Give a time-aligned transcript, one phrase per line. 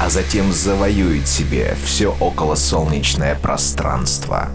[0.00, 4.48] а затем завоюет себе все околосолнечное пространство.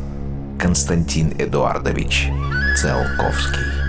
[0.60, 2.30] Константин Эдуардович
[2.80, 3.83] Целковский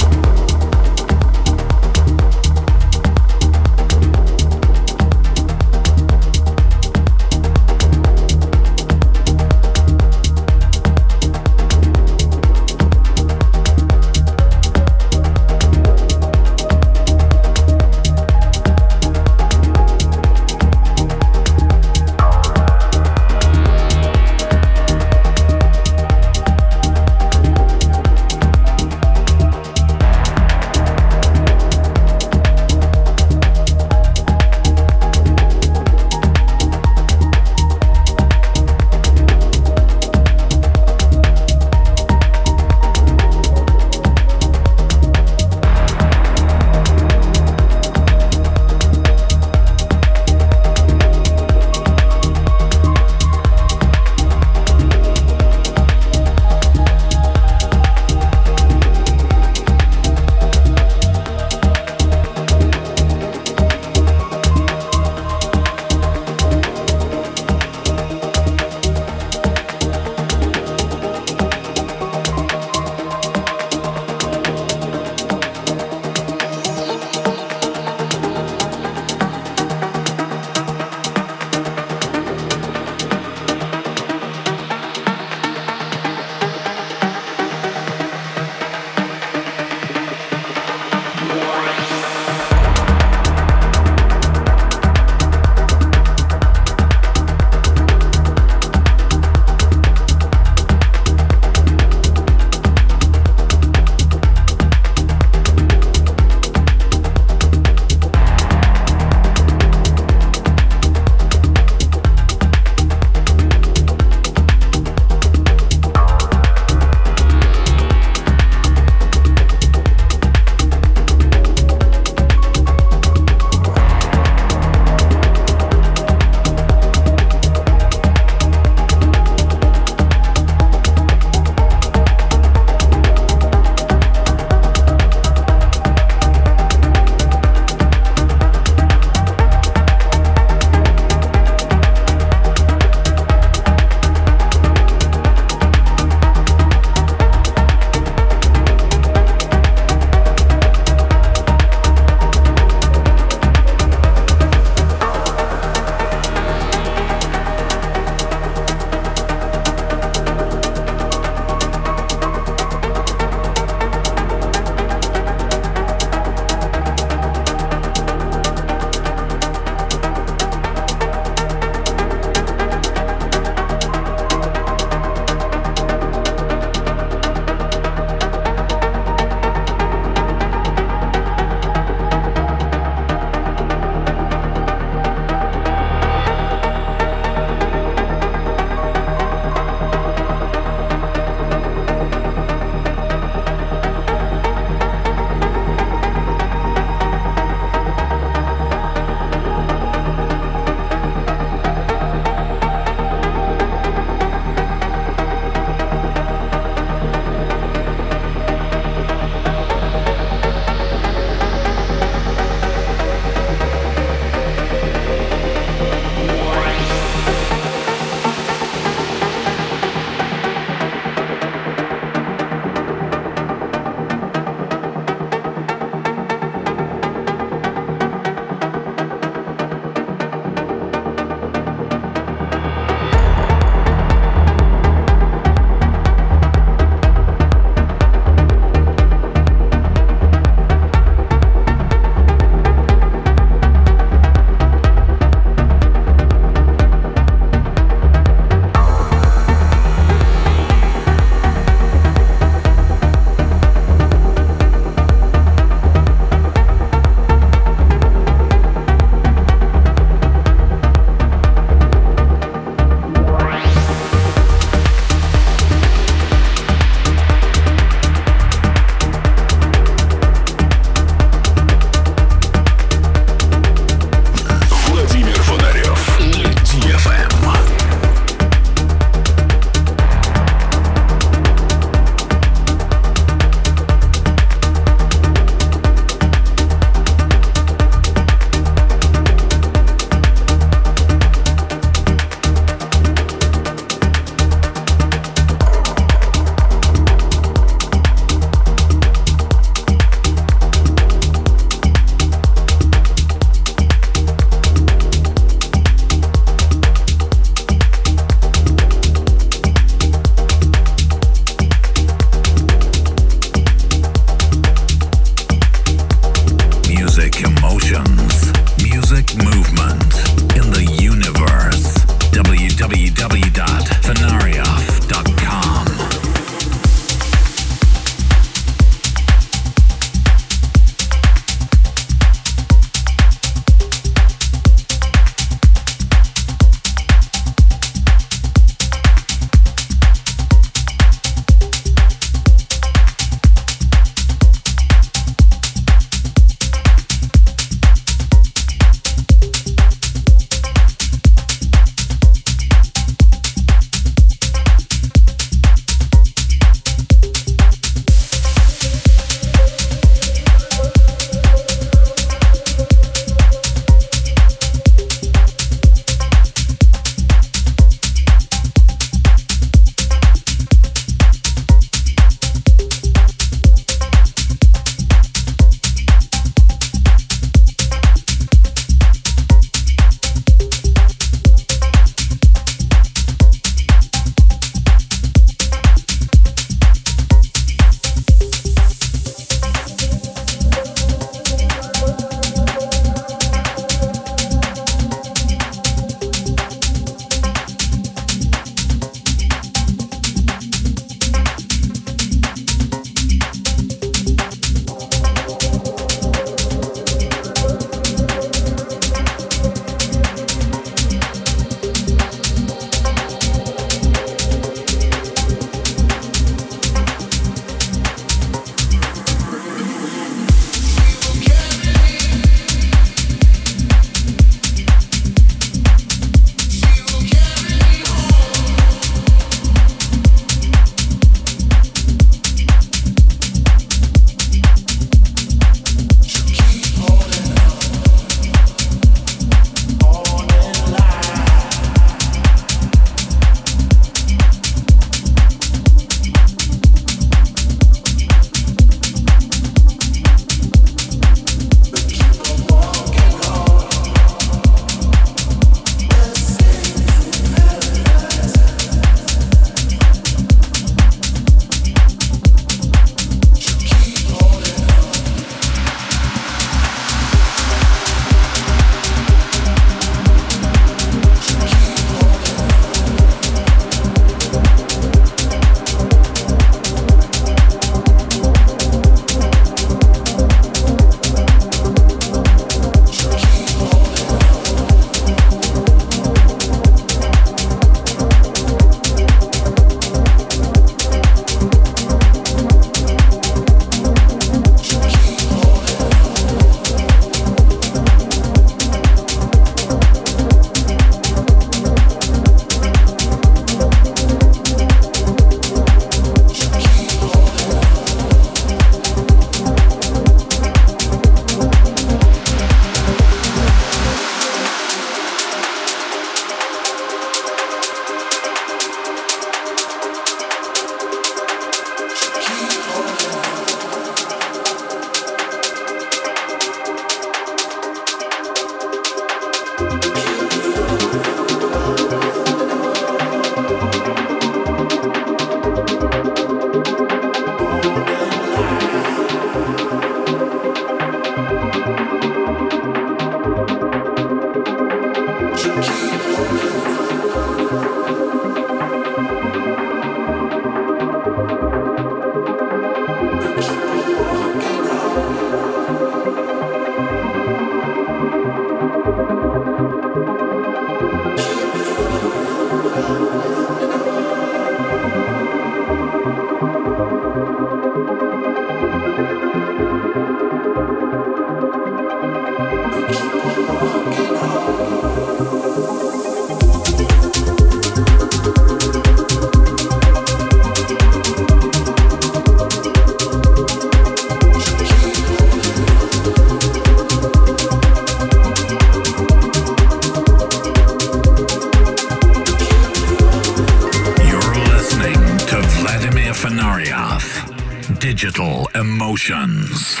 [598.06, 600.00] Digital Emotions.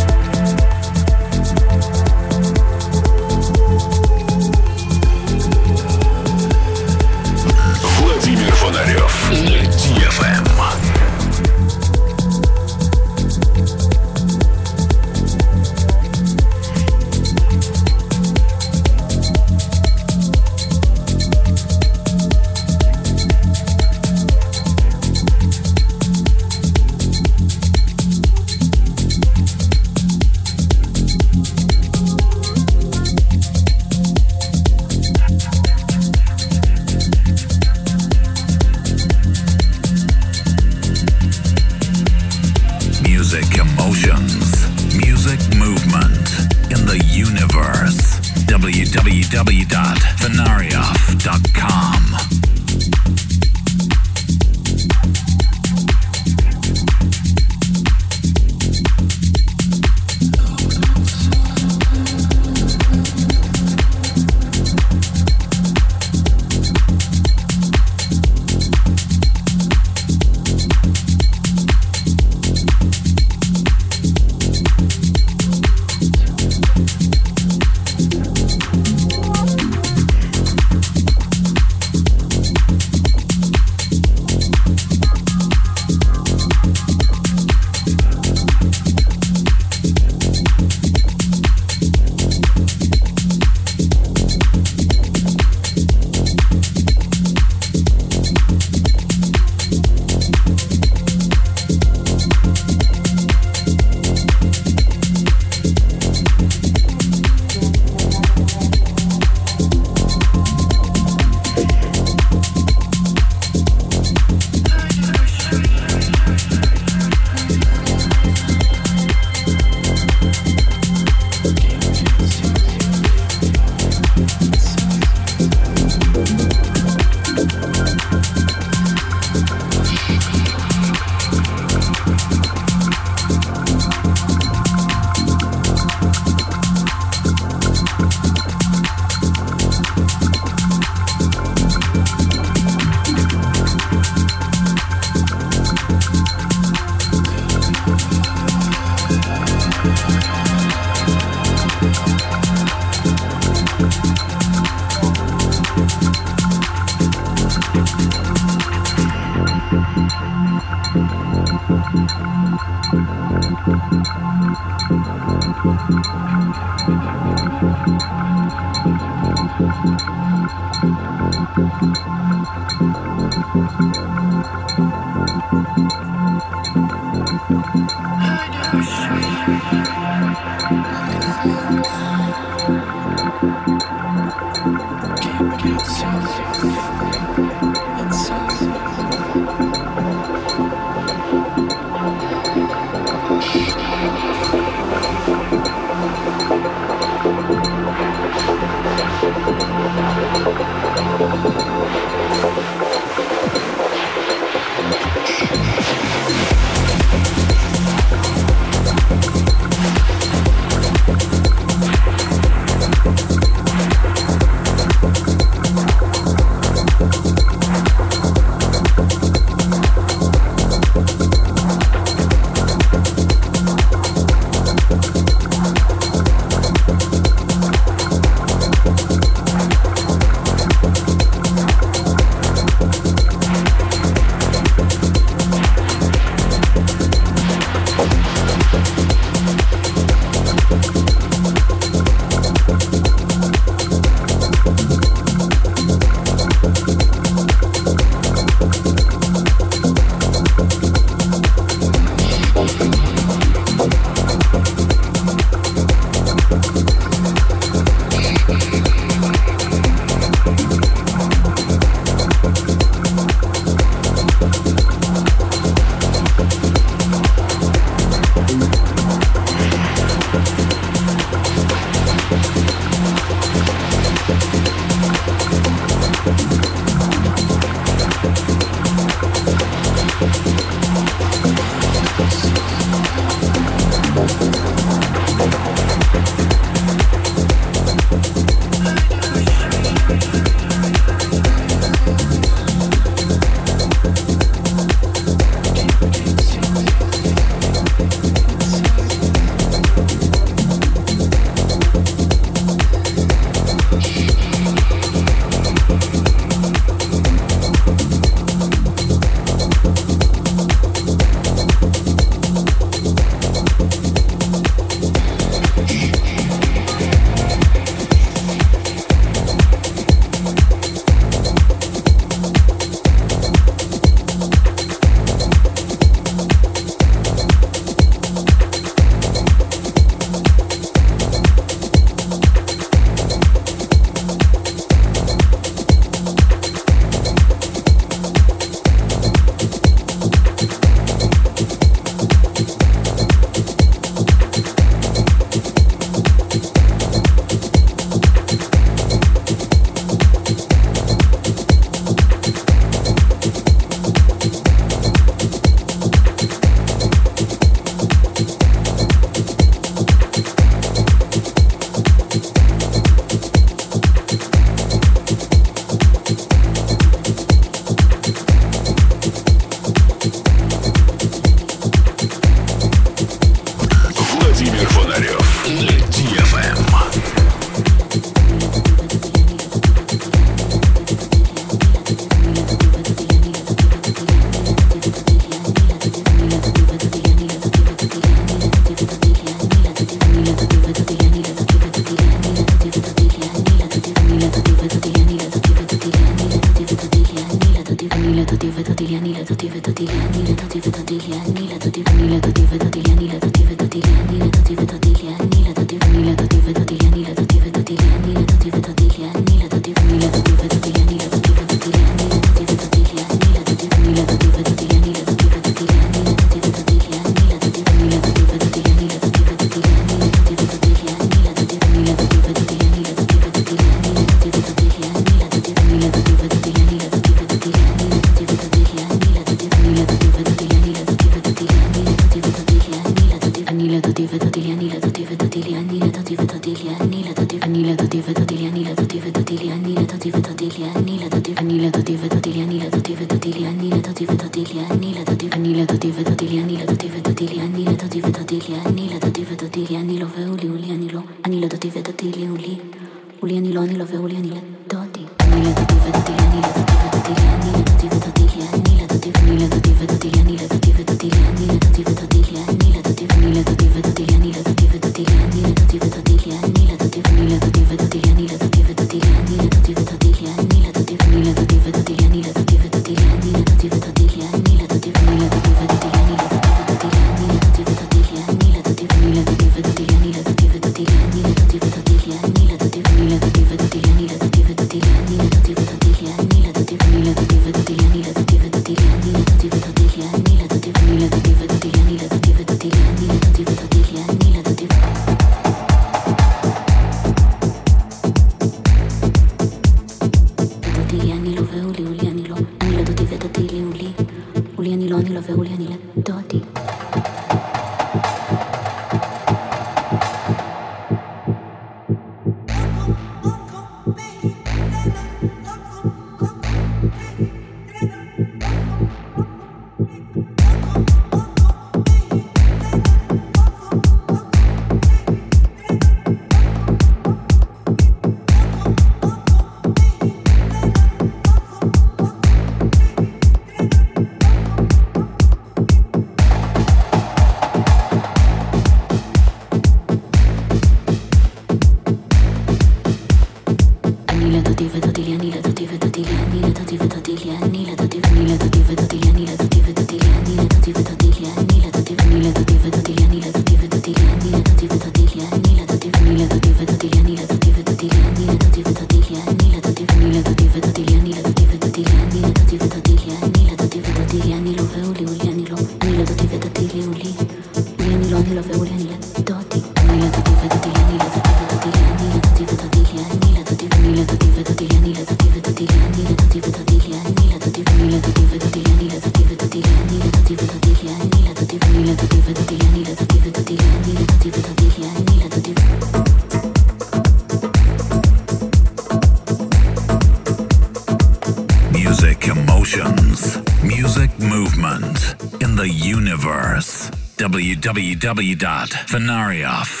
[597.91, 600.00] www.venarioff.com